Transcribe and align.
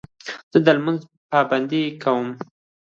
زه 0.51 0.57
د 0.65 0.67
لمانځه 0.77 1.07
پابندي 1.31 1.83
کوم. 2.03 2.27